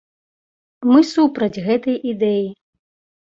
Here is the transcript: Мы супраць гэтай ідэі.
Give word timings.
Мы 0.91 0.99
супраць 1.09 1.61
гэтай 1.67 1.99
ідэі. 2.13 2.43